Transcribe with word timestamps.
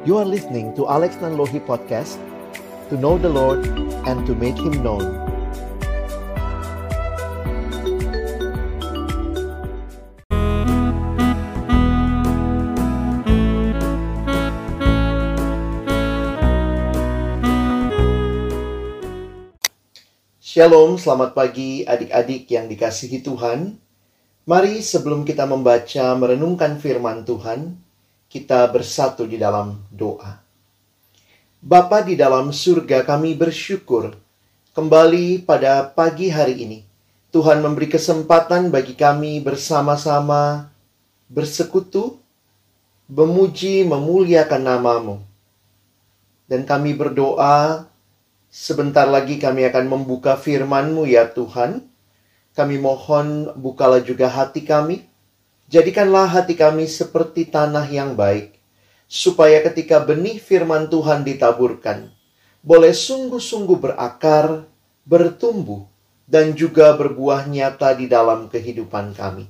You 0.00 0.16
are 0.16 0.24
listening 0.24 0.72
to 0.80 0.88
Alex 0.88 1.20
Nanlohi 1.20 1.60
Podcast 1.60 2.16
To 2.88 2.96
know 2.96 3.20
the 3.20 3.28
Lord 3.28 3.68
and 4.08 4.24
to 4.24 4.32
make 4.32 4.56
Him 4.56 4.80
known 4.80 5.04
Shalom, 20.40 20.96
selamat 20.96 21.36
pagi 21.36 21.84
adik-adik 21.84 22.48
yang 22.48 22.72
dikasihi 22.72 23.20
Tuhan. 23.20 23.76
Mari 24.48 24.80
sebelum 24.80 25.28
kita 25.28 25.44
membaca 25.44 26.16
merenungkan 26.16 26.80
firman 26.80 27.28
Tuhan, 27.28 27.89
kita 28.30 28.62
bersatu 28.70 29.26
di 29.26 29.34
dalam 29.34 29.74
doa. 29.90 30.38
Bapa 31.58 32.06
di 32.06 32.14
dalam 32.14 32.54
surga 32.54 33.02
kami 33.02 33.34
bersyukur 33.34 34.14
kembali 34.72 35.42
pada 35.42 35.82
pagi 35.90 36.30
hari 36.30 36.62
ini. 36.62 36.78
Tuhan 37.34 37.58
memberi 37.58 37.90
kesempatan 37.90 38.70
bagi 38.70 38.94
kami 38.94 39.42
bersama-sama 39.42 40.70
bersekutu, 41.26 42.22
memuji, 43.10 43.82
memuliakan 43.82 44.62
namamu. 44.62 45.16
Dan 46.46 46.66
kami 46.66 46.94
berdoa 46.94 47.90
Sebentar 48.50 49.06
lagi 49.06 49.38
kami 49.38 49.62
akan 49.70 49.86
membuka 49.86 50.34
firman-Mu 50.34 51.06
ya 51.06 51.30
Tuhan. 51.30 51.86
Kami 52.50 52.82
mohon 52.82 53.54
bukalah 53.54 54.02
juga 54.02 54.26
hati 54.26 54.66
kami. 54.66 55.06
Jadikanlah 55.70 56.26
hati 56.26 56.58
kami 56.58 56.90
seperti 56.90 57.46
tanah 57.46 57.86
yang 57.86 58.18
baik. 58.18 58.58
Supaya 59.06 59.62
ketika 59.62 60.02
benih 60.02 60.42
firman 60.42 60.90
Tuhan 60.90 61.22
ditaburkan, 61.22 62.10
boleh 62.58 62.90
sungguh-sungguh 62.90 63.78
berakar, 63.78 64.66
bertumbuh, 65.06 65.86
dan 66.26 66.58
juga 66.58 66.90
berbuah 66.98 67.46
nyata 67.46 67.94
di 67.94 68.10
dalam 68.10 68.50
kehidupan 68.50 69.14
kami. 69.14 69.46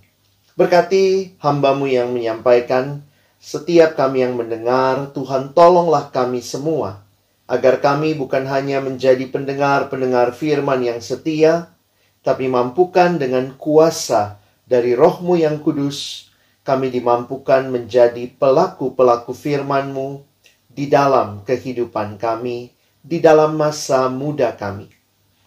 Berkati 0.61 1.41
hambamu 1.41 1.89
yang 1.89 2.13
menyampaikan, 2.13 3.01
setiap 3.41 3.97
kami 3.97 4.21
yang 4.21 4.37
mendengar, 4.37 5.17
Tuhan 5.17 5.57
tolonglah 5.57 6.13
kami 6.13 6.45
semua 6.45 7.01
agar 7.49 7.81
kami 7.81 8.13
bukan 8.13 8.45
hanya 8.45 8.85
menjadi 8.85 9.25
pendengar-pendengar 9.25 10.37
firman 10.37 10.85
yang 10.85 11.01
setia, 11.01 11.73
tapi 12.21 12.45
mampukan 12.45 13.17
dengan 13.17 13.57
kuasa 13.57 14.40
dari 14.71 14.95
rohmu 14.95 15.35
yang 15.35 15.59
kudus, 15.59 16.31
kami 16.63 16.95
dimampukan 16.95 17.67
menjadi 17.67 18.31
pelaku-pelaku 18.39 19.35
firman-Mu 19.35 20.23
di 20.71 20.87
dalam 20.87 21.43
kehidupan 21.43 22.15
kami, 22.23 22.71
di 23.03 23.19
dalam 23.19 23.59
masa 23.59 24.07
muda 24.07 24.55
kami. 24.55 24.87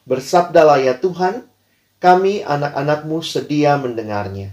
Bersabdalah 0.03 0.83
ya 0.83 0.99
Tuhan, 0.99 1.47
kami 2.03 2.43
anak-anakmu 2.43 3.23
sedia 3.23 3.79
mendengarnya. 3.79 4.51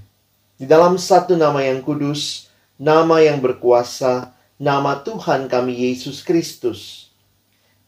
Di 0.55 0.71
dalam 0.71 0.95
satu 0.95 1.35
nama 1.35 1.67
yang 1.67 1.83
kudus, 1.83 2.47
nama 2.79 3.19
yang 3.19 3.43
berkuasa, 3.43 4.31
nama 4.55 5.03
Tuhan 5.03 5.51
kami 5.51 5.91
Yesus 5.91 6.23
Kristus, 6.23 7.11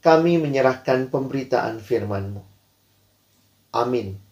kami 0.03 0.35
menyerahkan 0.43 1.07
pemberitaan 1.07 1.79
firman-Mu. 1.79 2.43
Amin. 3.71 4.32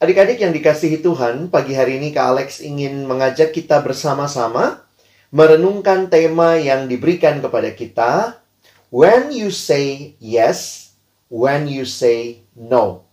Adik-adik 0.00 0.40
yang 0.40 0.56
dikasihi 0.56 1.04
Tuhan, 1.04 1.52
pagi 1.52 1.76
hari 1.76 2.00
ini 2.00 2.08
Kak 2.08 2.24
Alex 2.32 2.64
ingin 2.64 3.04
mengajak 3.04 3.52
kita 3.52 3.84
bersama-sama 3.84 4.80
merenungkan 5.28 6.08
tema 6.08 6.56
yang 6.56 6.88
diberikan 6.88 7.36
kepada 7.44 7.68
kita, 7.76 8.40
When 8.88 9.28
you 9.28 9.52
say 9.52 10.16
yes, 10.16 10.90
when 11.28 11.68
you 11.68 11.84
say 11.84 12.48
no. 12.56 13.04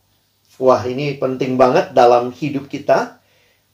Wah, 0.64 0.80
ini 0.88 1.20
penting 1.20 1.60
banget 1.60 1.92
dalam 1.92 2.32
hidup 2.32 2.72
kita. 2.72 3.20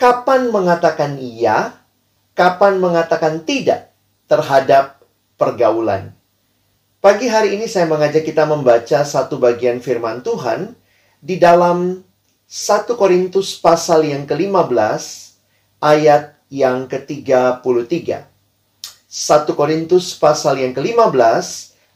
Kapan 0.01 0.49
mengatakan 0.49 1.21
iya, 1.21 1.85
kapan 2.33 2.81
mengatakan 2.81 3.45
tidak 3.45 3.93
terhadap 4.25 5.05
pergaulan. 5.37 6.17
Pagi 6.97 7.29
hari 7.29 7.61
ini 7.61 7.69
saya 7.69 7.85
mengajak 7.85 8.25
kita 8.25 8.49
membaca 8.49 9.05
satu 9.05 9.37
bagian 9.37 9.85
firman 9.85 10.25
Tuhan 10.25 10.73
di 11.21 11.37
dalam 11.37 12.01
1 12.43 12.99
Korintus 12.99 13.55
pasal 13.55 14.03
yang 14.03 14.27
ke-15 14.27 15.03
ayat 15.79 16.35
yang 16.51 16.91
ke-33. 16.91 17.63
1 17.63 19.59
Korintus 19.59 20.17
pasal 20.19 20.59
yang 20.59 20.75
ke-15 20.75 21.45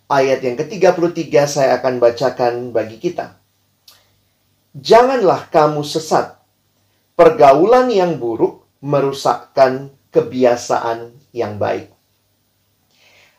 ayat 0.08 0.40
yang 0.40 0.56
ke-33 0.56 1.34
saya 1.46 1.84
akan 1.84 2.00
bacakan 2.00 2.72
bagi 2.72 2.96
kita. 2.96 3.36
Janganlah 4.72 5.52
kamu 5.52 5.84
sesat. 5.84 6.40
Pergaulan 7.18 7.90
yang 7.90 8.16
buruk 8.22 8.64
merusakkan 8.80 9.90
kebiasaan 10.14 11.12
yang 11.34 11.58
baik. 11.58 11.90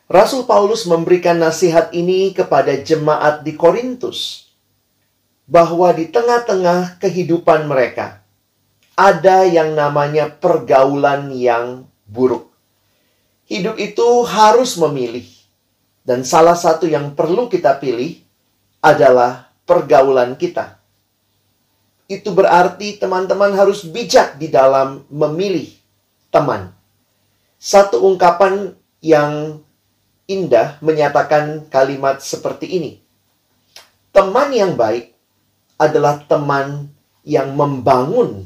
Rasul 0.09 0.43
Paulus 0.49 0.89
memberikan 0.89 1.37
nasihat 1.37 1.93
ini 1.95 2.33
kepada 2.35 2.73
jemaat 2.81 3.45
di 3.45 3.53
Korintus 3.53 4.48
bahwa 5.49 5.89
di 5.97 6.05
tengah-tengah 6.05 7.01
kehidupan 7.01 7.65
mereka 7.65 8.21
ada 8.93 9.49
yang 9.49 9.73
namanya 9.73 10.29
pergaulan 10.29 11.33
yang 11.33 11.89
buruk. 12.05 12.53
Hidup 13.49 13.81
itu 13.81 14.05
harus 14.29 14.77
memilih, 14.77 15.25
dan 16.05 16.21
salah 16.21 16.53
satu 16.53 16.85
yang 16.85 17.17
perlu 17.17 17.49
kita 17.49 17.81
pilih 17.81 18.21
adalah 18.77 19.49
pergaulan 19.65 20.37
kita. 20.37 20.77
Itu 22.05 22.29
berarti 22.37 23.01
teman-teman 23.01 23.57
harus 23.57 23.81
bijak 23.89 24.37
di 24.37 24.53
dalam 24.53 25.01
memilih 25.09 25.73
teman. 26.29 26.69
Satu 27.57 28.05
ungkapan 28.05 28.77
yang 29.01 29.65
indah 30.29 30.77
menyatakan 30.85 31.65
kalimat 31.73 32.21
seperti 32.21 32.69
ini. 32.69 32.91
Teman 34.13 34.53
yang 34.53 34.77
baik 34.77 35.18
adalah 35.79 36.19
teman 36.27 36.91
yang 37.23 37.55
membangun 37.55 38.45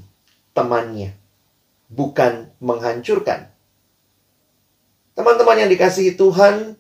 temannya, 0.54 1.18
bukan 1.90 2.54
menghancurkan. 2.62 3.50
Teman-teman 5.18 5.66
yang 5.66 5.70
dikasihi 5.74 6.14
Tuhan, 6.14 6.78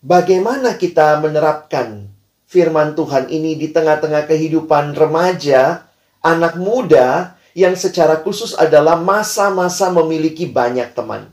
bagaimana 0.00 0.76
kita 0.80 1.20
menerapkan 1.20 2.08
firman 2.48 2.96
Tuhan 2.96 3.28
ini 3.28 3.56
di 3.56 3.68
tengah-tengah 3.68 4.24
kehidupan 4.24 4.96
remaja, 4.96 5.88
anak 6.24 6.56
muda 6.56 7.36
yang 7.52 7.76
secara 7.76 8.20
khusus 8.24 8.56
adalah 8.56 8.96
masa-masa 8.96 9.92
memiliki 9.92 10.48
banyak 10.48 10.90
teman. 10.96 11.28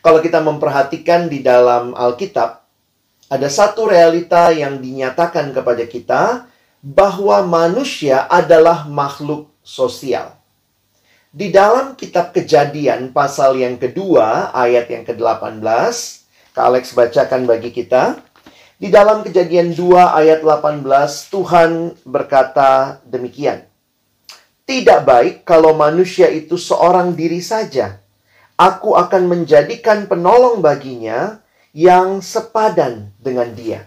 Kalau 0.00 0.22
kita 0.22 0.38
memperhatikan 0.40 1.26
di 1.26 1.42
dalam 1.42 1.92
Alkitab, 1.92 2.62
ada 3.26 3.48
satu 3.50 3.90
realita 3.90 4.54
yang 4.54 4.78
dinyatakan 4.78 5.50
kepada 5.50 5.82
kita 5.82 6.22
bahwa 6.86 7.42
manusia 7.42 8.30
adalah 8.30 8.86
makhluk 8.86 9.50
sosial. 9.66 10.38
Di 11.34 11.50
dalam 11.50 11.98
kitab 11.98 12.30
kejadian 12.30 13.10
pasal 13.10 13.58
yang 13.58 13.74
kedua 13.74 14.54
ayat 14.54 14.86
yang 14.86 15.02
ke-18, 15.02 15.66
Kak 16.54 16.64
Alex 16.70 16.94
bacakan 16.94 17.42
bagi 17.50 17.74
kita. 17.74 18.22
Di 18.78 18.92
dalam 18.92 19.26
kejadian 19.26 19.74
2 19.74 20.20
ayat 20.20 20.46
18, 20.46 20.86
Tuhan 21.32 21.70
berkata 22.06 23.02
demikian. 23.02 23.66
Tidak 24.62 25.00
baik 25.02 25.42
kalau 25.42 25.74
manusia 25.74 26.30
itu 26.30 26.54
seorang 26.54 27.16
diri 27.16 27.40
saja 27.42 28.06
aku 28.56 28.96
akan 28.96 29.28
menjadikan 29.28 30.08
penolong 30.08 30.64
baginya 30.64 31.44
yang 31.76 32.24
sepadan 32.24 33.12
dengan 33.20 33.52
dia. 33.52 33.84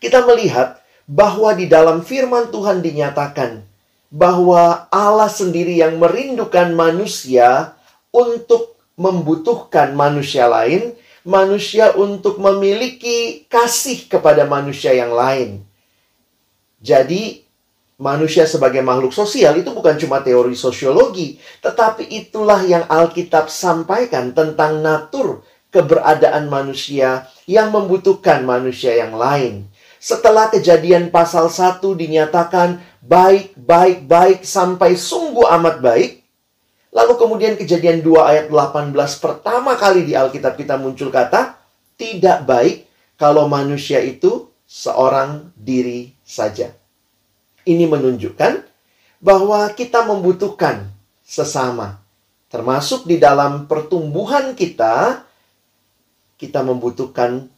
Kita 0.00 0.24
melihat 0.24 0.80
bahwa 1.08 1.56
di 1.56 1.64
dalam 1.64 2.04
firman 2.04 2.52
Tuhan 2.52 2.84
dinyatakan 2.84 3.64
bahwa 4.12 4.86
Allah 4.92 5.32
sendiri 5.32 5.80
yang 5.80 5.96
merindukan 5.96 6.76
manusia 6.76 7.72
untuk 8.12 8.76
membutuhkan 9.00 9.96
manusia 9.96 10.44
lain, 10.44 10.92
manusia 11.24 11.96
untuk 11.96 12.36
memiliki 12.36 13.48
kasih 13.48 14.04
kepada 14.04 14.44
manusia 14.44 14.92
yang 14.92 15.16
lain. 15.16 15.64
Jadi, 16.84 17.42
manusia 17.96 18.44
sebagai 18.44 18.84
makhluk 18.84 19.10
sosial 19.16 19.56
itu 19.56 19.72
bukan 19.72 19.96
cuma 19.96 20.20
teori 20.20 20.52
sosiologi, 20.54 21.40
tetapi 21.64 22.04
itulah 22.04 22.60
yang 22.68 22.84
Alkitab 22.84 23.48
sampaikan 23.48 24.36
tentang 24.36 24.84
natur 24.84 25.40
keberadaan 25.68 26.48
manusia 26.48 27.28
yang 27.44 27.72
membutuhkan 27.72 28.44
manusia 28.44 28.96
yang 28.96 29.16
lain. 29.16 29.68
Setelah 29.98 30.50
kejadian 30.50 31.10
pasal 31.10 31.50
1 31.50 31.82
dinyatakan 31.82 32.78
baik, 33.02 33.58
baik, 33.58 34.06
baik 34.06 34.38
sampai 34.46 34.94
sungguh 34.94 35.46
amat 35.58 35.82
baik, 35.82 36.18
Lalu 36.88 37.14
kemudian 37.20 37.54
kejadian 37.54 38.00
2 38.00 38.16
ayat 38.16 38.46
18 38.48 38.96
pertama 39.20 39.76
kali 39.76 40.08
di 40.08 40.16
Alkitab 40.16 40.56
kita 40.56 40.80
muncul 40.80 41.12
kata 41.12 41.60
tidak 42.00 42.48
baik 42.48 42.88
kalau 43.20 43.44
manusia 43.50 44.00
itu 44.00 44.48
seorang 44.64 45.52
diri 45.52 46.14
saja. 46.24 46.72
Ini 47.68 47.84
menunjukkan 47.84 48.52
bahwa 49.20 49.68
kita 49.76 50.06
membutuhkan 50.08 50.88
sesama. 51.20 52.00
Termasuk 52.48 53.04
di 53.04 53.20
dalam 53.20 53.68
pertumbuhan 53.68 54.56
kita, 54.56 55.22
kita 56.40 56.64
membutuhkan 56.64 57.52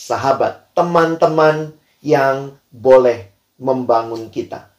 sahabat-sahabat, 0.00 0.72
teman-teman 0.72 1.76
yang 2.00 2.56
boleh 2.72 3.28
membangun 3.60 4.32
kita. 4.32 4.72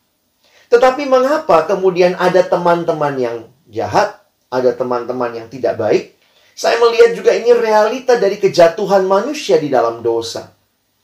Tetapi 0.73 1.05
mengapa 1.05 1.69
kemudian 1.69 2.17
ada 2.17 2.41
teman-teman 2.41 3.13
yang 3.21 3.37
jahat, 3.69 4.17
ada 4.49 4.73
teman-teman 4.73 5.29
yang 5.37 5.47
tidak 5.51 5.77
baik? 5.77 6.17
Saya 6.57 6.81
melihat 6.81 7.13
juga 7.13 7.37
ini 7.37 7.53
realita 7.53 8.17
dari 8.17 8.41
kejatuhan 8.41 9.05
manusia 9.05 9.61
di 9.61 9.69
dalam 9.69 10.01
dosa. 10.01 10.49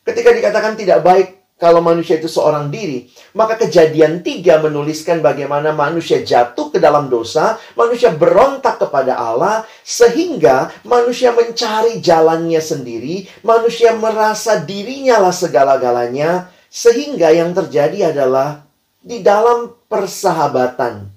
Ketika 0.01 0.33
dikatakan 0.33 0.73
tidak 0.73 1.05
baik 1.05 1.36
kalau 1.57 1.81
manusia 1.81 2.21
itu 2.21 2.29
seorang 2.29 2.69
diri, 2.69 3.09
maka 3.33 3.57
kejadian 3.57 4.21
tiga 4.21 4.61
menuliskan 4.61 5.25
bagaimana 5.25 5.73
manusia 5.73 6.21
jatuh 6.21 6.69
ke 6.69 6.77
dalam 6.77 7.09
dosa, 7.09 7.57
manusia 7.73 8.13
berontak 8.13 8.77
kepada 8.77 9.17
Allah, 9.17 9.65
sehingga 9.81 10.69
manusia 10.85 11.33
mencari 11.33 11.97
jalannya 11.97 12.61
sendiri, 12.61 13.25
manusia 13.41 13.97
merasa 13.97 14.61
dirinya 14.61 15.17
lah 15.17 15.33
segala-galanya, 15.33 16.53
sehingga 16.69 17.33
yang 17.33 17.57
terjadi 17.57 18.13
adalah 18.13 18.61
di 19.01 19.25
dalam 19.25 19.73
persahabatan, 19.89 21.09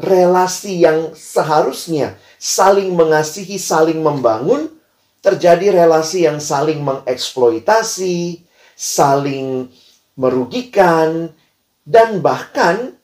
relasi 0.00 0.88
yang 0.88 1.12
seharusnya 1.12 2.16
saling 2.40 2.96
mengasihi, 2.96 3.60
saling 3.60 4.00
membangun, 4.00 4.72
terjadi 5.20 5.84
relasi 5.84 6.24
yang 6.24 6.40
saling 6.40 6.80
mengeksploitasi, 6.80 8.43
saling 8.76 9.70
merugikan, 10.14 11.34
dan 11.82 12.22
bahkan 12.22 12.94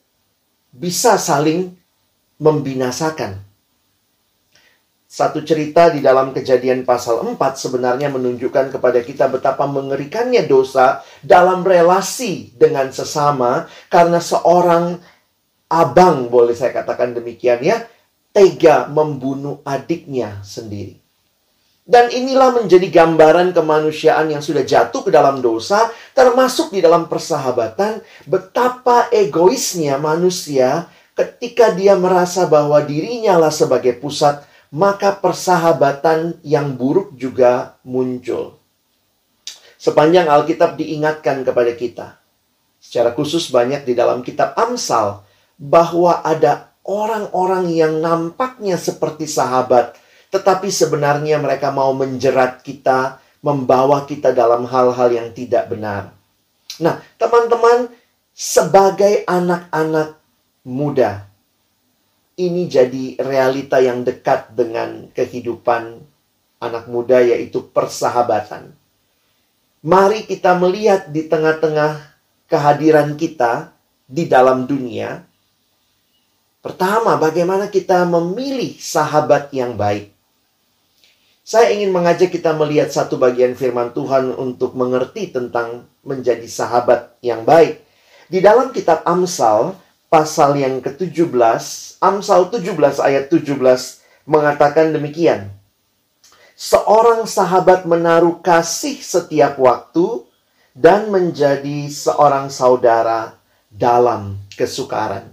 bisa 0.71 1.19
saling 1.19 1.75
membinasakan. 2.39 3.43
Satu 5.11 5.43
cerita 5.43 5.91
di 5.91 5.99
dalam 5.99 6.31
kejadian 6.31 6.87
pasal 6.87 7.19
4 7.19 7.35
sebenarnya 7.35 8.07
menunjukkan 8.07 8.71
kepada 8.71 9.03
kita 9.03 9.27
betapa 9.27 9.67
mengerikannya 9.67 10.47
dosa 10.47 11.03
dalam 11.19 11.67
relasi 11.67 12.55
dengan 12.55 12.87
sesama 12.95 13.67
karena 13.91 14.23
seorang 14.23 15.03
abang 15.67 16.31
boleh 16.31 16.55
saya 16.55 16.71
katakan 16.71 17.11
demikian 17.11 17.59
ya 17.59 17.83
tega 18.31 18.87
membunuh 18.87 19.59
adiknya 19.67 20.39
sendiri. 20.47 21.00
Dan 21.81 22.13
inilah 22.13 22.53
menjadi 22.61 22.87
gambaran 22.93 23.57
kemanusiaan 23.57 24.29
yang 24.29 24.39
sudah 24.39 24.61
jatuh 24.61 25.01
ke 25.01 25.09
dalam 25.09 25.41
dosa, 25.41 25.89
termasuk 26.13 26.71
di 26.71 26.79
dalam 26.79 27.09
persahabatan, 27.09 28.05
betapa 28.29 29.09
egoisnya 29.09 29.97
manusia 29.97 30.87
ketika 31.17 31.73
dia 31.73 31.97
merasa 31.97 32.45
bahwa 32.45 32.79
dirinya 32.85 33.35
lah 33.41 33.51
sebagai 33.51 33.97
pusat, 33.97 34.45
maka 34.71 35.11
persahabatan 35.11 36.39
yang 36.47 36.79
buruk 36.79 37.17
juga 37.19 37.75
muncul. 37.83 38.61
Sepanjang 39.75 40.29
Alkitab 40.29 40.77
diingatkan 40.77 41.41
kepada 41.41 41.73
kita, 41.73 42.07
secara 42.77 43.11
khusus 43.11 43.49
banyak 43.49 43.83
di 43.83 43.97
dalam 43.97 44.21
kitab 44.21 44.53
Amsal, 44.53 45.25
bahwa 45.57 46.21
ada 46.21 46.71
orang-orang 46.85 47.73
yang 47.73 47.99
nampaknya 47.99 48.77
seperti 48.79 49.25
sahabat, 49.25 49.97
tetapi 50.31 50.71
sebenarnya 50.71 51.37
mereka 51.37 51.69
mau 51.69 51.91
menjerat 51.91 52.63
kita, 52.63 53.19
membawa 53.43 54.07
kita 54.07 54.31
dalam 54.31 54.63
hal-hal 54.63 55.09
yang 55.11 55.29
tidak 55.35 55.67
benar. 55.67 56.15
Nah, 56.79 57.03
teman-teman, 57.19 57.91
sebagai 58.31 59.27
anak-anak 59.27 60.15
muda, 60.63 61.27
ini 62.39 62.65
jadi 62.71 63.19
realita 63.19 63.83
yang 63.83 64.07
dekat 64.07 64.55
dengan 64.55 65.11
kehidupan 65.11 65.99
anak 66.63 66.87
muda, 66.87 67.19
yaitu 67.19 67.59
persahabatan. 67.67 68.71
Mari 69.81 70.29
kita 70.29 70.55
melihat 70.55 71.09
di 71.09 71.25
tengah-tengah 71.25 71.97
kehadiran 72.45 73.17
kita 73.17 73.73
di 74.05 74.29
dalam 74.29 74.69
dunia. 74.69 75.25
Pertama, 76.61 77.17
bagaimana 77.17 77.67
kita 77.67 78.05
memilih 78.05 78.77
sahabat 78.77 79.49
yang 79.49 79.73
baik. 79.73 80.10
Saya 81.51 81.75
ingin 81.75 81.91
mengajak 81.91 82.31
kita 82.31 82.55
melihat 82.55 82.95
satu 82.95 83.19
bagian 83.19 83.59
firman 83.59 83.91
Tuhan 83.91 84.31
untuk 84.39 84.71
mengerti 84.71 85.35
tentang 85.35 85.83
menjadi 85.99 86.47
sahabat 86.47 87.19
yang 87.19 87.43
baik. 87.43 87.83
Di 88.31 88.39
dalam 88.39 88.71
kitab 88.71 89.03
Amsal, 89.03 89.75
pasal 90.07 90.55
yang 90.55 90.79
ke-17, 90.79 91.27
Amsal 91.99 92.47
17 92.55 93.03
ayat 93.03 93.27
17 93.27 93.51
mengatakan 94.31 94.95
demikian. 94.95 95.51
Seorang 96.55 97.27
sahabat 97.27 97.83
menaruh 97.83 98.39
kasih 98.39 99.03
setiap 99.03 99.59
waktu 99.59 100.23
dan 100.71 101.11
menjadi 101.11 101.91
seorang 101.91 102.47
saudara 102.47 103.35
dalam 103.67 104.39
kesukaran. 104.55 105.27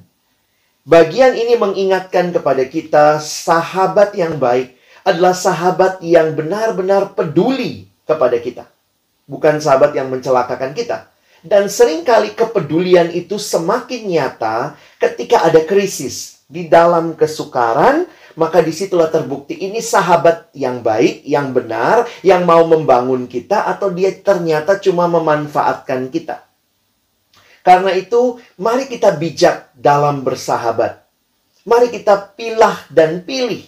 Bagian 0.83 1.39
ini 1.39 1.55
mengingatkan 1.55 2.35
kepada 2.35 2.67
kita 2.67 3.23
sahabat 3.23 4.19
yang 4.19 4.43
baik 4.43 4.78
adalah 5.09 5.33
sahabat 5.33 6.05
yang 6.05 6.37
benar-benar 6.37 7.17
peduli 7.17 7.89
kepada 8.05 8.37
kita. 8.37 8.65
Bukan 9.25 9.61
sahabat 9.61 9.97
yang 9.97 10.13
mencelakakan 10.13 10.77
kita. 10.77 11.09
Dan 11.41 11.71
sering 11.71 12.03
kali 12.03 12.35
kepedulian 12.37 13.09
itu 13.15 13.41
semakin 13.41 14.09
nyata 14.11 14.77
ketika 15.01 15.49
ada 15.49 15.65
krisis. 15.65 16.45
Di 16.49 16.65
dalam 16.65 17.13
kesukaran, 17.13 18.09
maka 18.33 18.65
di 18.65 18.73
situlah 18.73 19.13
terbukti 19.13 19.53
ini 19.53 19.85
sahabat 19.85 20.49
yang 20.57 20.81
baik, 20.81 21.29
yang 21.29 21.53
benar, 21.53 22.09
yang 22.25 22.49
mau 22.49 22.65
membangun 22.65 23.29
kita, 23.29 23.69
atau 23.69 23.93
dia 23.93 24.17
ternyata 24.17 24.81
cuma 24.81 25.05
memanfaatkan 25.13 26.09
kita. 26.09 26.49
Karena 27.61 27.93
itu, 27.93 28.41
mari 28.57 28.89
kita 28.89 29.13
bijak 29.13 29.77
dalam 29.77 30.25
bersahabat. 30.25 31.05
Mari 31.69 31.93
kita 31.93 32.33
pilah 32.33 32.81
dan 32.89 33.21
pilih 33.29 33.61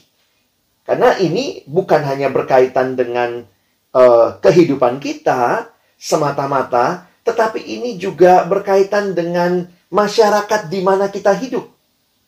karena 0.90 1.14
ini 1.22 1.62
bukan 1.70 2.02
hanya 2.02 2.34
berkaitan 2.34 2.98
dengan 2.98 3.46
uh, 3.94 4.42
kehidupan 4.42 4.98
kita 4.98 5.70
semata-mata, 5.94 7.06
tetapi 7.22 7.62
ini 7.62 7.94
juga 7.94 8.42
berkaitan 8.42 9.14
dengan 9.14 9.70
masyarakat 9.86 10.66
di 10.66 10.82
mana 10.82 11.06
kita 11.06 11.30
hidup. 11.38 11.70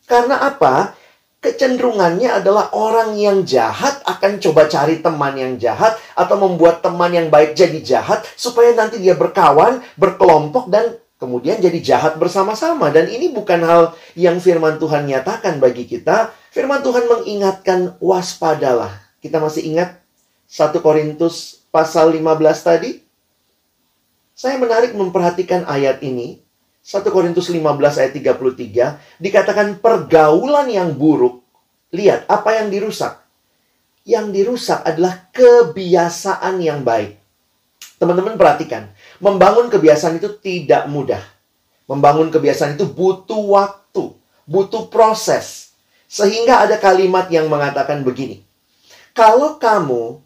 Karena 0.07 0.47
apa? 0.47 0.95
Kecenderungannya 1.43 2.39
adalah 2.39 2.71
orang 2.71 3.19
yang 3.19 3.43
jahat 3.43 3.99
akan 4.07 4.39
coba 4.39 4.71
cari 4.71 5.03
teman 5.03 5.35
yang 5.35 5.59
jahat 5.59 5.99
atau 6.15 6.39
membuat 6.39 6.87
teman 6.87 7.11
yang 7.11 7.35
baik 7.35 7.59
jadi 7.59 7.83
jahat 7.83 8.23
supaya 8.39 8.79
nanti 8.79 9.03
dia 9.03 9.19
berkawan, 9.19 9.83
berkelompok 9.99 10.71
dan 10.71 11.02
kemudian 11.23 11.63
jadi 11.63 11.79
jahat 11.79 12.19
bersama-sama 12.19 12.91
dan 12.91 13.07
ini 13.07 13.31
bukan 13.31 13.63
hal 13.63 13.83
yang 14.19 14.43
firman 14.43 14.83
Tuhan 14.83 15.07
nyatakan 15.07 15.63
bagi 15.63 15.87
kita 15.87 16.35
Firman 16.53 16.85
Tuhan 16.85 17.09
mengingatkan 17.09 17.97
waspadalah. 17.97 19.01
Kita 19.25 19.41
masih 19.41 19.73
ingat 19.73 20.05
1 20.53 20.85
Korintus 20.85 21.65
pasal 21.73 22.13
15 22.13 22.29
tadi? 22.61 23.01
Saya 24.37 24.61
menarik 24.61 24.93
memperhatikan 24.93 25.65
ayat 25.65 26.05
ini. 26.05 26.45
1 26.85 27.09
Korintus 27.09 27.49
15 27.49 27.65
ayat 28.05 28.13
33 28.13 29.01
dikatakan 29.17 29.81
pergaulan 29.81 30.69
yang 30.69 30.93
buruk. 30.93 31.41
Lihat 31.89 32.29
apa 32.29 32.61
yang 32.61 32.69
dirusak. 32.69 33.25
Yang 34.05 34.37
dirusak 34.37 34.85
adalah 34.85 35.33
kebiasaan 35.33 36.61
yang 36.61 36.85
baik. 36.85 37.17
Teman-teman 37.97 38.37
perhatikan, 38.37 38.93
membangun 39.23 39.71
kebiasaan 39.71 40.19
itu 40.19 40.35
tidak 40.43 40.91
mudah. 40.91 41.23
Membangun 41.87 42.35
kebiasaan 42.35 42.75
itu 42.75 42.91
butuh 42.91 43.39
waktu, 43.55 44.11
butuh 44.45 44.91
proses. 44.91 45.71
Sehingga 46.11 46.67
ada 46.67 46.77
kalimat 46.77 47.31
yang 47.31 47.47
mengatakan 47.47 48.03
begini. 48.03 48.43
Kalau 49.15 49.63
kamu 49.63 50.19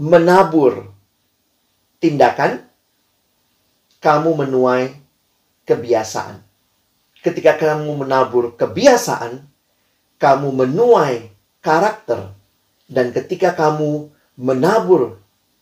menabur 0.00 0.88
tindakan, 2.00 2.64
kamu 4.00 4.30
menuai 4.48 4.96
kebiasaan. 5.68 6.40
Ketika 7.20 7.60
kamu 7.60 8.00
menabur 8.00 8.56
kebiasaan, 8.56 9.44
kamu 10.16 10.48
menuai 10.64 11.28
karakter. 11.60 12.32
Dan 12.88 13.12
ketika 13.12 13.52
kamu 13.52 14.08
menabur 14.40 15.20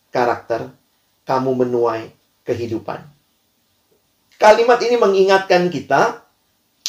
karakter, 0.09 0.71
kamu 1.27 1.67
menuai 1.67 2.18
kehidupan. 2.49 3.05
Kalimat 4.41 4.81
ini 4.81 4.97
mengingatkan 4.97 5.69
kita 5.69 6.25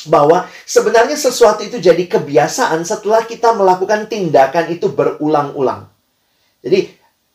bahwa 0.08 0.48
sebenarnya 0.64 1.18
sesuatu 1.18 1.60
itu 1.60 1.76
jadi 1.76 2.08
kebiasaan 2.08 2.80
setelah 2.88 3.28
kita 3.28 3.52
melakukan 3.52 4.08
tindakan 4.08 4.72
itu 4.72 4.88
berulang-ulang. 4.88 5.84
Jadi 6.64 6.88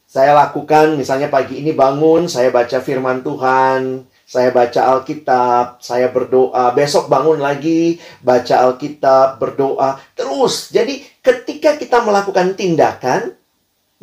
saya 0.10 0.34
lakukan 0.34 0.98
misalnya 0.98 1.30
pagi 1.30 1.62
ini 1.62 1.76
bangun, 1.76 2.26
saya 2.26 2.50
baca 2.50 2.80
firman 2.80 3.22
Tuhan, 3.22 4.08
saya 4.26 4.50
baca 4.50 4.82
Alkitab, 4.98 5.84
saya 5.84 6.10
berdoa, 6.10 6.74
besok 6.74 7.12
bangun 7.12 7.38
lagi, 7.38 8.02
baca 8.26 8.66
Alkitab, 8.66 9.38
berdoa, 9.38 10.02
terus. 10.18 10.74
Jadi 10.74 11.06
ketika 11.22 11.78
kita 11.78 12.02
melakukan 12.02 12.58
tindakan, 12.58 13.36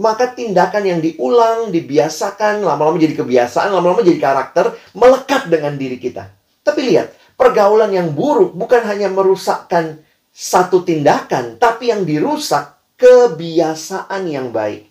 maka 0.02 0.34
tindakan 0.34 0.82
yang 0.82 0.98
diulang, 0.98 1.70
dibiasakan, 1.70 2.66
lama-lama 2.66 2.98
jadi 2.98 3.14
kebiasaan, 3.14 3.70
lama-lama 3.70 4.02
jadi 4.02 4.18
karakter, 4.18 4.74
melekat 4.98 5.46
dengan 5.46 5.78
diri 5.78 6.02
kita. 6.02 6.26
Tapi 6.66 6.90
lihat, 6.90 7.14
pergaulan 7.38 7.94
yang 7.94 8.10
buruk 8.10 8.58
bukan 8.58 8.82
hanya 8.82 9.06
merusakkan 9.06 10.02
satu 10.34 10.82
tindakan, 10.82 11.62
tapi 11.62 11.94
yang 11.94 12.02
dirusak 12.02 12.74
kebiasaan 12.98 14.26
yang 14.26 14.50
baik. 14.50 14.90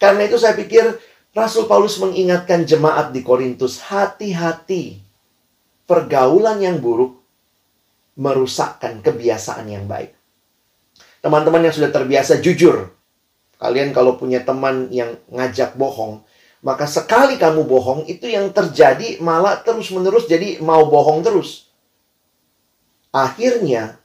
Karena 0.00 0.24
itu 0.24 0.40
saya 0.40 0.56
pikir 0.56 0.96
Rasul 1.36 1.68
Paulus 1.68 2.00
mengingatkan 2.00 2.64
jemaat 2.64 3.12
di 3.12 3.20
Korintus, 3.20 3.84
hati-hati. 3.84 5.04
Pergaulan 5.84 6.60
yang 6.60 6.80
buruk 6.80 7.20
merusakkan 8.16 9.00
kebiasaan 9.04 9.68
yang 9.68 9.84
baik. 9.84 10.12
Teman-teman 11.22 11.64
yang 11.64 11.74
sudah 11.74 11.90
terbiasa 11.90 12.38
jujur, 12.42 12.97
kalian 13.58 13.90
kalau 13.90 14.14
punya 14.14 14.42
teman 14.46 14.88
yang 14.94 15.18
ngajak 15.28 15.74
bohong, 15.74 16.22
maka 16.62 16.86
sekali 16.90 17.38
kamu 17.38 17.66
bohong, 17.66 18.06
itu 18.10 18.26
yang 18.26 18.50
terjadi 18.50 19.22
malah 19.22 19.62
terus-menerus 19.62 20.26
jadi 20.26 20.58
mau 20.58 20.86
bohong 20.90 21.22
terus. 21.22 21.70
Akhirnya, 23.14 23.98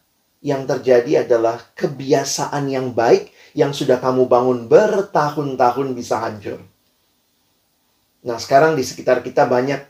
yang 0.43 0.67
terjadi 0.67 1.23
adalah 1.23 1.61
kebiasaan 1.73 2.67
yang 2.67 2.91
baik 2.91 3.31
yang 3.53 3.71
sudah 3.71 4.01
kamu 4.01 4.25
bangun 4.25 4.65
bertahun-tahun 4.65 5.87
bisa 5.93 6.19
hancur. 6.19 6.59
Nah, 8.23 8.37
sekarang 8.39 8.73
di 8.73 8.83
sekitar 8.83 9.19
kita 9.21 9.45
banyak 9.45 9.83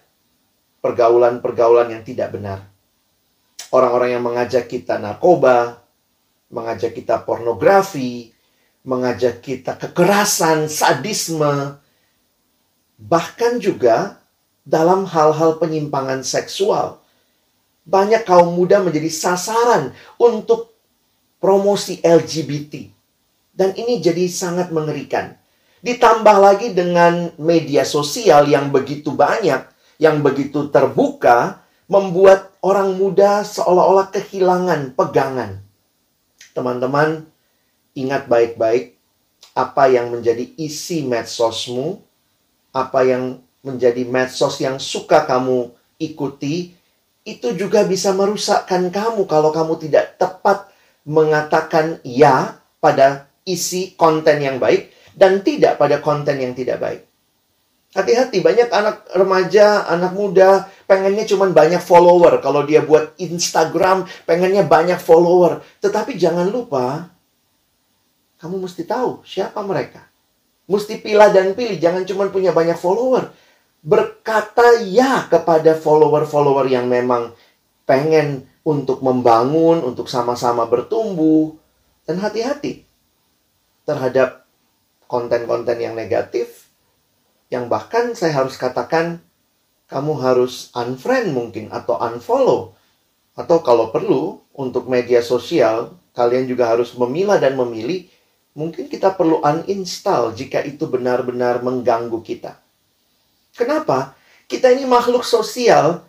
pergaulan-pergaulan 0.84 1.93
yang 1.93 2.03
tidak 2.03 2.34
benar. 2.34 2.65
Orang-orang 3.72 4.20
yang 4.20 4.24
mengajak 4.25 4.67
kita 4.67 5.00
narkoba, 5.00 5.82
mengajak 6.50 6.93
kita 6.93 7.22
pornografi, 7.24 8.33
mengajak 8.84 9.40
kita 9.40 9.80
kekerasan, 9.80 10.68
sadisme, 10.68 11.80
bahkan 13.00 13.60
juga 13.60 14.20
dalam 14.63 15.04
hal-hal 15.08 15.60
penyimpangan 15.60 16.24
seksual 16.24 17.04
banyak 17.84 18.24
kaum 18.24 18.56
muda 18.56 18.80
menjadi 18.80 19.12
sasaran 19.12 19.92
untuk 20.16 20.72
promosi 21.44 22.00
LGBT. 22.00 22.88
Dan 23.54 23.75
ini 23.78 24.00
jadi 24.00 24.25
sangat 24.32 24.72
mengerikan. 24.74 25.36
Ditambah 25.84 26.38
lagi 26.40 26.72
dengan 26.72 27.36
media 27.36 27.84
sosial 27.84 28.48
yang 28.48 28.72
begitu 28.72 29.12
banyak, 29.12 29.68
yang 30.00 30.24
begitu 30.24 30.72
terbuka, 30.72 31.60
membuat 31.92 32.56
orang 32.63 32.96
muda 32.96 33.44
seolah-olah 33.44 34.10
kehilangan 34.10 34.96
pegangan. 34.96 35.60
Teman-teman, 36.56 37.28
ingat 37.94 38.26
baik-baik 38.30 38.98
apa 39.54 39.90
yang 39.90 40.10
menjadi 40.10 40.50
isi 40.58 41.06
medsosmu, 41.06 42.02
apa 42.74 43.06
yang 43.06 43.38
menjadi 43.62 44.04
medsos 44.04 44.60
yang 44.60 44.82
suka 44.82 45.24
kamu 45.24 45.72
ikuti, 46.02 46.74
itu 47.24 47.56
juga 47.56 47.88
bisa 47.88 48.12
merusakkan 48.12 48.92
kamu 48.92 49.24
kalau 49.30 49.56
kamu 49.56 49.80
tidak 49.80 50.20
tepat 50.20 50.68
mengatakan 51.08 52.04
ya 52.04 52.60
pada 52.84 53.32
isi 53.48 53.96
konten 53.96 54.44
yang 54.44 54.60
baik 54.60 54.92
dan 55.16 55.40
tidak 55.46 55.80
pada 55.80 56.04
konten 56.04 56.36
yang 56.42 56.52
tidak 56.52 56.82
baik. 56.84 57.02
Hati-hati, 57.94 58.42
banyak 58.42 58.74
anak 58.74 59.06
remaja, 59.14 59.86
anak 59.86 60.18
muda 60.18 60.66
pengennya 60.90 61.30
cuma 61.30 61.46
banyak 61.46 61.78
follower. 61.78 62.42
Kalau 62.42 62.66
dia 62.66 62.82
buat 62.82 63.14
Instagram, 63.22 64.10
pengennya 64.26 64.66
banyak 64.66 64.98
follower. 64.98 65.62
Tetapi 65.78 66.18
jangan 66.18 66.50
lupa, 66.50 67.12
kamu 68.44 68.68
mesti 68.68 68.84
tahu 68.84 69.24
siapa 69.24 69.64
mereka. 69.64 70.04
Mesti 70.68 71.00
pilih 71.00 71.32
dan 71.32 71.56
pilih, 71.56 71.80
jangan 71.80 72.04
cuma 72.04 72.28
punya 72.28 72.52
banyak 72.52 72.76
follower 72.76 73.32
berkata 73.84 74.80
ya 74.80 75.28
kepada 75.28 75.76
follower-follower 75.76 76.72
yang 76.72 76.88
memang 76.88 77.36
pengen 77.84 78.48
untuk 78.64 79.04
membangun, 79.04 79.84
untuk 79.84 80.08
sama-sama 80.08 80.64
bertumbuh. 80.66 81.60
Dan 82.08 82.20
hati-hati 82.24 82.84
terhadap 83.84 84.48
konten-konten 85.08 85.80
yang 85.80 85.96
negatif, 85.96 86.72
yang 87.52 87.68
bahkan 87.68 88.16
saya 88.16 88.44
harus 88.44 88.56
katakan, 88.56 89.20
kamu 89.92 90.16
harus 90.20 90.72
unfriend 90.76 91.36
mungkin, 91.36 91.72
atau 91.72 92.00
unfollow. 92.00 92.76
Atau 93.36 93.64
kalau 93.64 93.92
perlu, 93.92 94.40
untuk 94.56 94.88
media 94.92 95.20
sosial, 95.24 95.96
kalian 96.16 96.48
juga 96.48 96.72
harus 96.72 96.96
memilah 96.96 97.40
dan 97.40 97.56
memilih, 97.56 98.08
mungkin 98.54 98.86
kita 98.86 99.14
perlu 99.14 99.42
uninstall 99.42 100.34
jika 100.38 100.62
itu 100.62 100.86
benar-benar 100.86 101.62
mengganggu 101.66 102.22
kita. 102.22 102.58
Kenapa? 103.54 104.18
Kita 104.46 104.70
ini 104.70 104.86
makhluk 104.86 105.26
sosial 105.26 106.06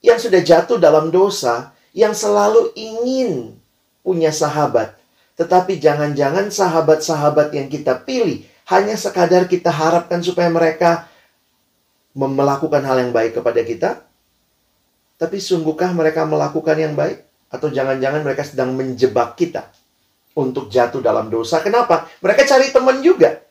yang 0.00 0.16
sudah 0.16 0.40
jatuh 0.40 0.80
dalam 0.80 1.12
dosa, 1.12 1.72
yang 1.92 2.16
selalu 2.16 2.72
ingin 2.76 3.56
punya 4.00 4.32
sahabat. 4.32 4.96
Tetapi 5.36 5.80
jangan-jangan 5.80 6.52
sahabat-sahabat 6.52 7.56
yang 7.56 7.68
kita 7.68 7.96
pilih 8.04 8.44
hanya 8.68 8.96
sekadar 8.96 9.48
kita 9.48 9.72
harapkan 9.72 10.20
supaya 10.20 10.48
mereka 10.52 11.08
melakukan 12.12 12.84
hal 12.84 13.00
yang 13.00 13.12
baik 13.12 13.40
kepada 13.40 13.60
kita. 13.64 13.90
Tapi 15.16 15.38
sungguhkah 15.40 15.92
mereka 15.96 16.28
melakukan 16.28 16.76
yang 16.76 16.92
baik? 16.92 17.24
Atau 17.52 17.68
jangan-jangan 17.68 18.24
mereka 18.24 18.48
sedang 18.48 18.72
menjebak 18.72 19.36
kita 19.36 19.68
untuk 20.36 20.68
jatuh 20.72 21.00
dalam 21.04 21.28
dosa. 21.28 21.60
Kenapa? 21.60 22.08
Mereka 22.20 22.48
cari 22.48 22.72
teman 22.72 23.00
juga. 23.04 23.42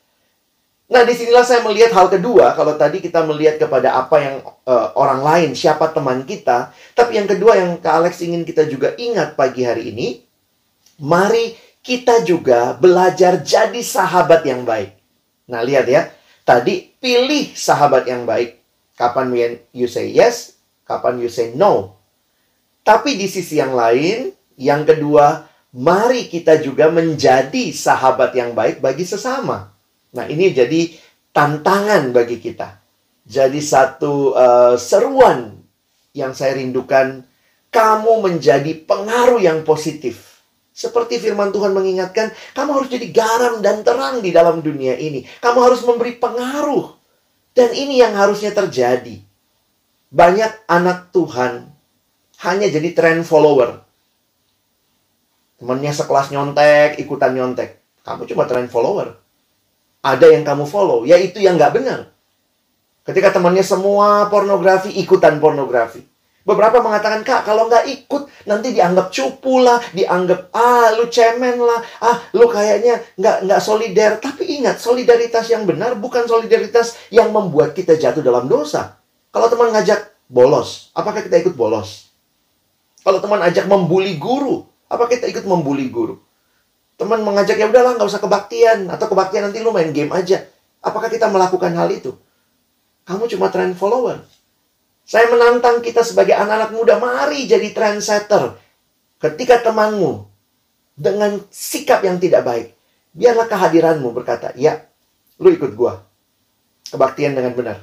Nah, 0.91 1.07
di 1.07 1.15
sinilah 1.15 1.47
saya 1.47 1.63
melihat 1.63 1.95
hal 1.95 2.11
kedua. 2.11 2.51
Kalau 2.51 2.75
tadi 2.75 2.99
kita 2.99 3.23
melihat 3.23 3.55
kepada 3.55 3.95
apa 3.95 4.17
yang 4.19 4.35
uh, 4.67 4.91
orang 4.99 5.23
lain, 5.23 5.49
siapa 5.55 5.87
teman 5.95 6.27
kita. 6.27 6.75
Tapi 6.91 7.15
yang 7.15 7.31
kedua 7.31 7.55
yang 7.55 7.79
Kak 7.79 8.03
Alex 8.03 8.19
ingin 8.19 8.43
kita 8.43 8.67
juga 8.67 8.91
ingat 8.99 9.39
pagi 9.39 9.63
hari 9.63 9.95
ini. 9.95 10.19
Mari 10.99 11.55
kita 11.79 12.27
juga 12.27 12.75
belajar 12.75 13.39
jadi 13.39 13.79
sahabat 13.79 14.43
yang 14.43 14.67
baik. 14.67 14.91
Nah, 15.47 15.63
lihat 15.63 15.87
ya. 15.87 16.11
Tadi 16.43 16.91
pilih 16.99 17.55
sahabat 17.55 18.11
yang 18.11 18.27
baik. 18.27 18.59
Kapan 18.99 19.31
you 19.71 19.87
say 19.87 20.11
yes, 20.11 20.59
kapan 20.83 21.23
you 21.23 21.31
say 21.31 21.55
no. 21.55 21.95
Tapi 22.83 23.15
di 23.15 23.31
sisi 23.31 23.61
yang 23.61 23.73
lain, 23.77 24.33
yang 24.59 24.83
kedua, 24.83 25.47
mari 25.71 26.27
kita 26.27 26.59
juga 26.59 26.91
menjadi 26.91 27.71
sahabat 27.71 28.35
yang 28.35 28.51
baik 28.51 28.83
bagi 28.83 29.07
sesama. 29.07 29.71
Nah, 30.11 30.25
ini 30.27 30.51
jadi 30.51 30.91
tantangan 31.31 32.11
bagi 32.11 32.43
kita. 32.43 32.79
Jadi 33.23 33.63
satu 33.63 34.35
uh, 34.35 34.75
seruan 34.75 35.55
yang 36.11 36.35
saya 36.35 36.59
rindukan, 36.59 37.23
kamu 37.71 38.13
menjadi 38.19 38.75
pengaruh 38.83 39.39
yang 39.39 39.63
positif. 39.63 40.43
Seperti 40.71 41.19
firman 41.19 41.51
Tuhan 41.55 41.71
mengingatkan, 41.71 42.31
kamu 42.55 42.69
harus 42.75 42.89
jadi 42.91 43.07
garam 43.11 43.63
dan 43.63 43.83
terang 43.83 44.19
di 44.19 44.35
dalam 44.35 44.59
dunia 44.59 44.99
ini. 44.99 45.23
Kamu 45.39 45.59
harus 45.63 45.83
memberi 45.87 46.19
pengaruh. 46.19 46.99
Dan 47.51 47.75
ini 47.75 47.99
yang 47.99 48.15
harusnya 48.15 48.51
terjadi. 48.55 49.19
Banyak 50.11 50.67
anak 50.67 51.11
Tuhan 51.15 51.71
hanya 52.43 52.67
jadi 52.67 52.91
trend 52.91 53.23
follower. 53.23 53.90
Temannya 55.61 55.93
sekelas 55.93 56.33
nyontek, 56.33 56.97
ikutan 56.97 57.37
nyontek. 57.37 57.77
Kamu 58.01 58.25
cuma 58.25 58.49
trend 58.49 58.73
follower 58.73 59.21
ada 60.01 60.25
yang 60.33 60.41
kamu 60.41 60.65
follow, 60.65 61.05
yaitu 61.05 61.39
yang 61.39 61.55
nggak 61.55 61.77
benar. 61.77 62.09
Ketika 63.05 63.33
temannya 63.33 63.65
semua 63.65 64.29
pornografi, 64.29 64.93
ikutan 64.97 65.37
pornografi. 65.37 66.01
Beberapa 66.41 66.81
mengatakan, 66.81 67.21
Kak, 67.21 67.45
kalau 67.45 67.69
nggak 67.69 67.85
ikut, 67.85 68.49
nanti 68.49 68.73
dianggap 68.73 69.13
cupu 69.13 69.61
lah, 69.61 69.77
dianggap, 69.93 70.49
ah, 70.57 70.89
lu 70.97 71.05
cemen 71.05 71.61
lah, 71.61 71.85
ah, 72.01 72.17
lu 72.33 72.49
kayaknya 72.49 72.97
nggak 73.13 73.45
nggak 73.45 73.61
solider. 73.61 74.17
Tapi 74.17 74.57
ingat, 74.61 74.81
solidaritas 74.81 75.45
yang 75.53 75.69
benar 75.69 75.93
bukan 76.01 76.25
solidaritas 76.25 76.97
yang 77.13 77.29
membuat 77.29 77.77
kita 77.77 77.93
jatuh 77.93 78.25
dalam 78.25 78.49
dosa. 78.49 78.97
Kalau 79.29 79.53
teman 79.53 79.69
ngajak 79.69 80.17
bolos, 80.25 80.89
apakah 80.97 81.21
kita 81.21 81.37
ikut 81.45 81.53
bolos? 81.53 82.09
Kalau 83.05 83.21
teman 83.21 83.41
ajak 83.45 83.69
membuli 83.69 84.17
guru, 84.17 84.65
apakah 84.91 85.15
kita 85.15 85.31
ikut 85.31 85.47
membuli 85.47 85.87
guru? 85.87 86.19
Teman 86.99 87.23
mengajak 87.23 87.55
ya 87.55 87.71
udahlah 87.71 87.95
nggak 87.95 88.11
usah 88.11 88.21
kebaktian 88.21 88.91
atau 88.91 89.07
kebaktian 89.07 89.47
nanti 89.47 89.63
lu 89.63 89.71
main 89.71 89.89
game 89.95 90.11
aja. 90.11 90.43
Apakah 90.83 91.07
kita 91.07 91.31
melakukan 91.31 91.71
hal 91.73 91.87
itu? 91.89 92.13
Kamu 93.07 93.25
cuma 93.31 93.47
trend 93.49 93.79
follower. 93.79 94.21
Saya 95.07 95.31
menantang 95.33 95.81
kita 95.81 96.05
sebagai 96.05 96.37
anak-anak 96.37 96.71
muda, 96.77 97.01
mari 97.01 97.49
jadi 97.49 97.73
trendsetter. 97.73 98.53
Ketika 99.17 99.65
temanmu 99.65 100.29
dengan 100.93 101.41
sikap 101.49 102.05
yang 102.05 102.21
tidak 102.21 102.45
baik, 102.45 102.67
biarlah 103.13 103.49
kehadiranmu 103.49 104.13
berkata, 104.13 104.53
"Ya, 104.53 104.85
lu 105.41 105.49
ikut 105.53 105.73
gua." 105.73 106.05
Kebaktian 106.91 107.33
dengan 107.33 107.55
benar. 107.57 107.77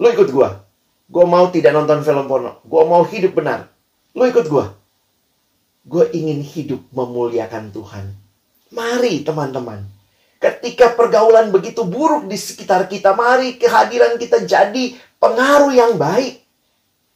Lu 0.00 0.10
ikut 0.10 0.28
gua. 0.34 0.66
Gua 1.06 1.24
mau 1.28 1.46
tidak 1.52 1.76
nonton 1.76 2.02
film 2.02 2.26
porno. 2.26 2.58
Gua 2.64 2.88
mau 2.88 3.04
hidup 3.04 3.36
benar. 3.36 3.70
Lu 4.16 4.24
ikut 4.26 4.48
gua. 4.48 4.72
Gue 5.84 6.08
ingin 6.16 6.40
hidup 6.40 6.80
memuliakan 6.96 7.68
Tuhan. 7.68 8.16
Mari 8.72 9.20
teman-teman. 9.20 9.84
Ketika 10.40 10.96
pergaulan 10.96 11.52
begitu 11.52 11.84
buruk 11.84 12.24
di 12.24 12.40
sekitar 12.40 12.88
kita, 12.88 13.12
mari 13.12 13.60
kehadiran 13.60 14.16
kita 14.16 14.48
jadi 14.48 14.96
pengaruh 15.20 15.72
yang 15.72 16.00
baik. 16.00 16.40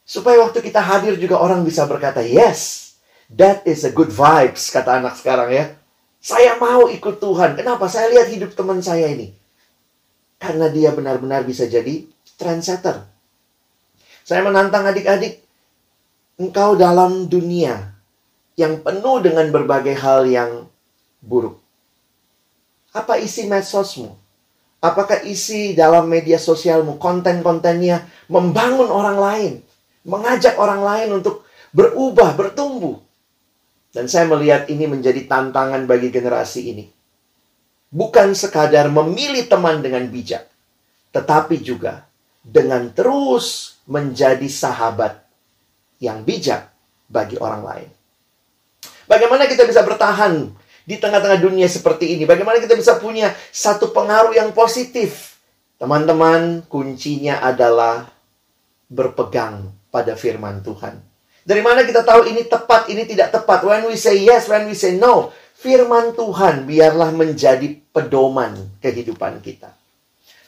Supaya 0.05 0.45
waktu 0.45 0.61
kita 0.65 0.81
hadir 0.81 1.17
juga 1.17 1.41
orang 1.41 1.65
bisa 1.65 1.85
berkata, 1.85 2.25
yes, 2.25 2.93
that 3.33 3.65
is 3.69 3.85
a 3.85 3.93
good 3.93 4.09
vibes, 4.09 4.73
kata 4.73 5.01
anak 5.01 5.17
sekarang 5.17 5.53
ya. 5.53 5.65
Saya 6.21 6.57
mau 6.57 6.89
ikut 6.89 7.21
Tuhan. 7.21 7.57
Kenapa? 7.57 7.89
Saya 7.89 8.13
lihat 8.13 8.29
hidup 8.33 8.53
teman 8.53 8.81
saya 8.85 9.09
ini. 9.13 9.33
Karena 10.41 10.69
dia 10.73 10.93
benar-benar 10.93 11.45
bisa 11.45 11.65
jadi 11.69 12.05
trendsetter. 12.37 13.05
Saya 14.29 14.45
menantang 14.45 14.85
adik-adik, 14.89 15.41
engkau 16.37 16.77
dalam 16.77 17.29
dunia 17.29 17.98
yang 18.59 18.83
penuh 18.83 19.23
dengan 19.23 19.47
berbagai 19.55 19.95
hal 19.95 20.27
yang 20.27 20.67
buruk. 21.23 21.63
Apa 22.91 23.23
isi 23.23 23.47
medsosmu? 23.47 24.19
Apakah 24.83 25.23
isi 25.23 25.79
dalam 25.79 26.11
media 26.11 26.43
sosialmu, 26.43 26.99
konten-kontennya 26.99 28.03
membangun 28.27 28.91
orang 28.91 29.19
lain, 29.19 29.53
mengajak 30.03 30.59
orang 30.59 30.83
lain 30.83 31.09
untuk 31.23 31.47
berubah, 31.71 32.35
bertumbuh? 32.35 32.99
Dan 33.95 34.11
saya 34.11 34.27
melihat 34.27 34.67
ini 34.67 34.91
menjadi 34.91 35.27
tantangan 35.31 35.87
bagi 35.87 36.11
generasi 36.11 36.75
ini. 36.75 36.85
Bukan 37.89 38.35
sekadar 38.35 38.91
memilih 38.91 39.47
teman 39.47 39.83
dengan 39.83 40.07
bijak, 40.11 40.47
tetapi 41.15 41.63
juga 41.63 42.07
dengan 42.43 42.91
terus 42.91 43.79
menjadi 43.87 44.47
sahabat 44.47 45.19
yang 45.99 46.23
bijak 46.23 46.71
bagi 47.11 47.41
orang 47.41 47.63
lain. 47.65 47.98
Bagaimana 49.09 49.49
kita 49.49 49.65
bisa 49.65 49.81
bertahan 49.81 50.53
di 50.85 51.01
tengah-tengah 51.01 51.41
dunia 51.41 51.65
seperti 51.65 52.13
ini? 52.13 52.29
Bagaimana 52.29 52.61
kita 52.61 52.77
bisa 52.77 53.01
punya 53.01 53.33
satu 53.49 53.89
pengaruh 53.97 54.37
yang 54.37 54.53
positif? 54.53 55.41
Teman-teman, 55.81 56.69
kuncinya 56.69 57.41
adalah 57.41 58.13
berpegang 58.93 59.73
pada 59.89 60.13
firman 60.13 60.61
Tuhan. 60.61 61.01
Dari 61.41 61.65
mana 61.65 61.89
kita 61.89 62.05
tahu 62.05 62.29
ini 62.29 62.45
tepat, 62.45 62.93
ini 62.93 63.09
tidak 63.09 63.33
tepat? 63.33 63.65
When 63.65 63.89
we 63.89 63.97
say 63.97 64.21
yes, 64.21 64.45
when 64.53 64.69
we 64.69 64.77
say 64.77 65.01
no. 65.01 65.33
Firman 65.57 66.13
Tuhan 66.13 66.69
biarlah 66.69 67.09
menjadi 67.11 67.81
pedoman 67.91 68.79
kehidupan 68.85 69.41
kita. 69.41 69.73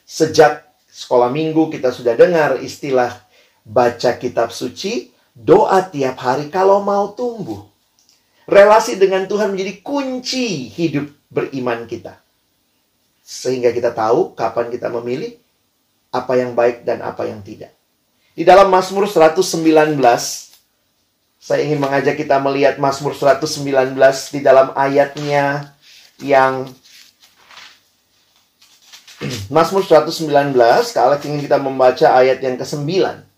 Sejak 0.05 0.69
sekolah 0.87 1.33
minggu 1.33 1.73
kita 1.73 1.91
sudah 1.91 2.13
dengar 2.13 2.61
istilah 2.61 3.25
baca 3.65 4.21
kitab 4.21 4.53
suci, 4.53 5.11
doa 5.33 5.81
tiap 5.89 6.21
hari 6.21 6.53
kalau 6.53 6.85
mau 6.85 7.11
tumbuh 7.17 7.70
relasi 8.51 8.99
dengan 8.99 9.31
Tuhan 9.31 9.55
menjadi 9.55 9.79
kunci 9.81 10.67
hidup 10.75 11.07
beriman 11.31 11.87
kita. 11.87 12.19
Sehingga 13.23 13.71
kita 13.71 13.95
tahu 13.95 14.35
kapan 14.35 14.75
kita 14.75 14.91
memilih 14.91 15.39
apa 16.11 16.35
yang 16.35 16.59
baik 16.59 16.83
dan 16.83 16.99
apa 17.07 17.31
yang 17.31 17.39
tidak. 17.47 17.71
Di 18.35 18.43
dalam 18.43 18.67
Mazmur 18.67 19.07
119, 19.07 19.95
saya 21.39 21.61
ingin 21.63 21.79
mengajak 21.79 22.19
kita 22.19 22.43
melihat 22.43 22.83
Mazmur 22.83 23.15
119 23.15 23.95
di 24.35 24.41
dalam 24.43 24.75
ayatnya 24.75 25.71
yang 26.19 26.67
Mazmur 29.55 29.87
119, 29.87 30.27
kalau 30.91 31.17
ingin 31.23 31.41
kita 31.47 31.59
membaca 31.63 32.07
ayat 32.19 32.43
yang 32.43 32.59
ke-9. 32.59 33.30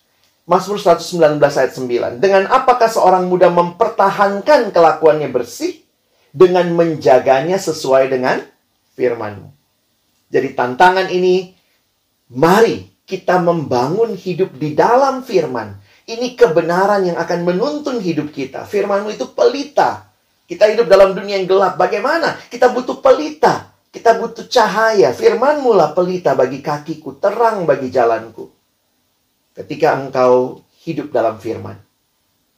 Mazmur 0.42 0.83
119 0.83 1.38
ayat 1.38 1.72
9. 1.78 2.18
Dengan 2.18 2.50
apakah 2.50 2.90
seorang 2.90 3.31
muda 3.31 3.46
mempertahankan 3.46 4.74
kelakuannya 4.74 5.31
bersih 5.31 5.87
dengan 6.35 6.66
menjaganya 6.74 7.62
sesuai 7.62 8.11
dengan 8.11 8.42
firmanmu. 8.98 9.55
Jadi 10.33 10.48
tantangan 10.59 11.12
ini, 11.12 11.55
mari 12.33 12.90
kita 13.07 13.38
membangun 13.38 14.18
hidup 14.18 14.57
di 14.59 14.74
dalam 14.74 15.22
firman. 15.22 15.78
Ini 16.09 16.35
kebenaran 16.35 17.07
yang 17.07 17.20
akan 17.20 17.46
menuntun 17.46 18.02
hidup 18.02 18.35
kita. 18.35 18.66
Firmanmu 18.66 19.14
itu 19.14 19.31
pelita. 19.31 20.11
Kita 20.50 20.66
hidup 20.66 20.90
dalam 20.90 21.14
dunia 21.14 21.38
yang 21.38 21.46
gelap. 21.46 21.78
Bagaimana? 21.78 22.35
Kita 22.50 22.74
butuh 22.74 22.98
pelita. 22.98 23.70
Kita 23.94 24.18
butuh 24.18 24.50
cahaya. 24.50 25.14
Firmanmu 25.14 25.70
lah 25.70 25.94
pelita 25.94 26.35
bagi 26.35 26.59
kakiku, 26.64 27.20
terang 27.22 27.62
bagi 27.62 27.92
jalanku. 27.92 28.62
Ketika 29.62 29.94
engkau 29.94 30.59
hidup 30.83 31.14
dalam 31.14 31.38
firman, 31.38 31.79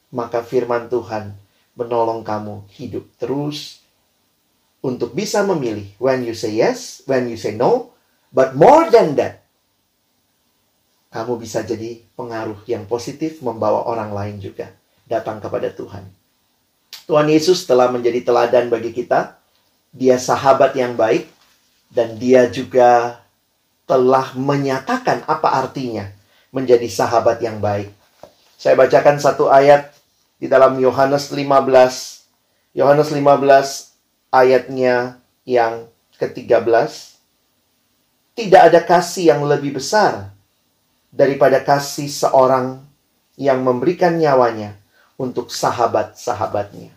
maka 0.09 0.41
firman 0.41 0.89
Tuhan 0.89 1.37
menolong 1.77 2.25
kamu 2.25 2.65
hidup 2.73 3.05
terus 3.21 3.85
untuk 4.81 5.13
bisa 5.13 5.45
memilih 5.45 5.85
when 6.01 6.25
you 6.25 6.33
say 6.33 6.57
yes, 6.57 7.05
when 7.05 7.29
you 7.29 7.37
say 7.37 7.53
no, 7.53 7.93
but 8.33 8.57
more 8.57 8.89
than 8.89 9.13
that, 9.13 9.45
kamu 11.13 11.37
bisa 11.37 11.61
jadi 11.61 12.01
pengaruh 12.17 12.65
yang 12.65 12.89
positif 12.89 13.37
membawa 13.45 13.85
orang 13.85 14.09
lain 14.09 14.41
juga 14.41 14.73
datang 15.05 15.37
kepada 15.37 15.69
Tuhan. 15.69 16.09
Tuhan 17.05 17.29
Yesus 17.29 17.69
telah 17.69 17.93
menjadi 17.93 18.25
teladan 18.25 18.73
bagi 18.73 18.89
kita. 18.89 19.37
Dia 19.93 20.17
sahabat 20.17 20.73
yang 20.73 20.97
baik 20.97 21.29
dan 21.93 22.17
dia 22.17 22.49
juga 22.49 23.21
telah 23.85 24.33
menyatakan 24.33 25.21
apa 25.29 25.53
artinya 25.53 26.09
menjadi 26.55 26.87
sahabat 26.87 27.43
yang 27.43 27.59
baik. 27.59 27.91
Saya 28.55 28.79
bacakan 28.79 29.19
satu 29.19 29.51
ayat 29.51 29.91
di 30.39 30.47
dalam 30.47 30.79
Yohanes 30.79 31.27
15. 31.27 31.51
Yohanes 32.71 33.11
15 33.11 34.31
ayatnya 34.31 35.19
yang 35.43 35.91
ke-13. 36.15 36.63
Tidak 38.39 38.61
ada 38.71 38.79
kasih 38.79 39.35
yang 39.35 39.43
lebih 39.43 39.75
besar 39.75 40.31
daripada 41.11 41.59
kasih 41.59 42.07
seorang 42.07 42.79
yang 43.35 43.59
memberikan 43.59 44.15
nyawanya 44.15 44.79
untuk 45.19 45.51
sahabat-sahabatnya. 45.51 46.91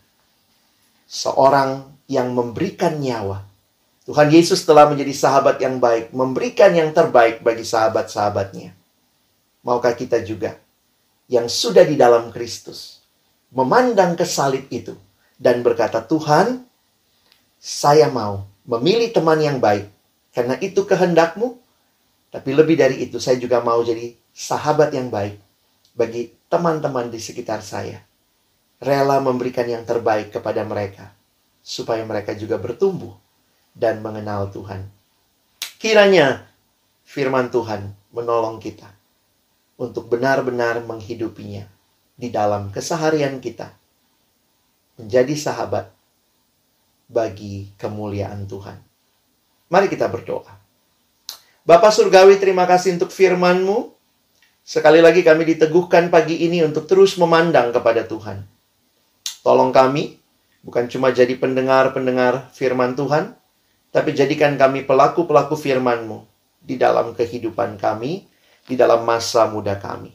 Seorang 1.11 1.87
yang 2.07 2.31
memberikan 2.31 2.99
nyawa. 2.99 3.47
Tuhan 4.07 4.33
Yesus 4.33 4.65
telah 4.65 4.89
menjadi 4.89 5.13
sahabat 5.13 5.61
yang 5.61 5.79
baik, 5.79 6.15
memberikan 6.17 6.73
yang 6.73 6.91
terbaik 6.97 7.45
bagi 7.45 7.63
sahabat-sahabatnya. 7.63 8.73
Maukah 9.69 9.93
kita 9.93 10.25
juga 10.25 10.57
yang 11.29 11.45
sudah 11.45 11.85
di 11.85 11.93
dalam 11.93 12.33
Kristus 12.33 13.05
memandang 13.53 14.17
ke 14.17 14.25
salib 14.25 14.65
itu 14.73 14.97
dan 15.37 15.61
berkata, 15.61 16.01
"Tuhan, 16.01 16.65
saya 17.61 18.09
mau 18.09 18.49
memilih 18.65 19.13
teman 19.13 19.37
yang 19.37 19.61
baik 19.61 19.93
karena 20.33 20.57
itu 20.65 20.89
kehendakmu, 20.89 21.61
tapi 22.33 22.51
lebih 22.57 22.81
dari 22.81 23.05
itu 23.05 23.21
saya 23.21 23.37
juga 23.37 23.61
mau 23.61 23.85
jadi 23.85 24.17
sahabat 24.33 24.89
yang 24.97 25.13
baik 25.13 25.37
bagi 25.93 26.33
teman-teman 26.49 27.13
di 27.13 27.21
sekitar 27.21 27.61
saya. 27.61 28.01
Rela 28.81 29.21
memberikan 29.21 29.69
yang 29.69 29.85
terbaik 29.85 30.33
kepada 30.33 30.65
mereka 30.65 31.13
supaya 31.61 32.01
mereka 32.09 32.33
juga 32.33 32.57
bertumbuh 32.57 33.13
dan 33.77 34.01
mengenal 34.01 34.49
Tuhan." 34.49 34.89
Kiranya 35.77 36.49
firman 37.05 37.53
Tuhan 37.53 37.93
menolong 38.17 38.65
kita 38.65 38.98
untuk 39.79 40.11
benar-benar 40.11 40.83
menghidupinya 40.83 41.65
di 42.19 42.29
dalam 42.35 42.75
keseharian 42.75 43.39
kita. 43.39 43.71
Menjadi 44.99 45.35
sahabat 45.39 45.95
bagi 47.07 47.71
kemuliaan 47.79 48.51
Tuhan. 48.51 48.83
Mari 49.71 49.87
kita 49.87 50.11
berdoa. 50.11 50.59
Bapak 51.63 51.95
Surgawi, 51.95 52.41
terima 52.43 52.67
kasih 52.67 52.99
untuk 52.99 53.15
firman-Mu. 53.15 53.95
Sekali 54.67 54.99
lagi 54.99 55.23
kami 55.23 55.47
diteguhkan 55.55 56.11
pagi 56.11 56.45
ini 56.45 56.61
untuk 56.67 56.91
terus 56.91 57.15
memandang 57.17 57.71
kepada 57.71 58.05
Tuhan. 58.05 58.43
Tolong 59.47 59.71
kami, 59.71 60.19
bukan 60.67 60.91
cuma 60.91 61.15
jadi 61.15 61.39
pendengar-pendengar 61.39 62.51
firman 62.53 62.99
Tuhan, 62.99 63.39
tapi 63.95 64.13
jadikan 64.13 64.59
kami 64.59 64.85
pelaku-pelaku 64.85 65.55
firman-Mu 65.57 66.27
di 66.61 66.77
dalam 66.77 67.15
kehidupan 67.17 67.81
kami, 67.81 68.29
di 68.69 68.77
dalam 68.77 69.03
masa 69.03 69.49
muda 69.49 69.75
kami. 69.81 70.13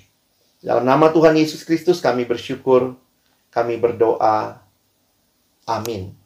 Dalam 0.63 0.85
nama 0.85 1.11
Tuhan 1.11 1.35
Yesus 1.35 1.65
Kristus 1.65 1.99
kami 1.99 2.23
bersyukur, 2.23 2.95
kami 3.51 3.75
berdoa. 3.81 4.63
Amin. 5.67 6.22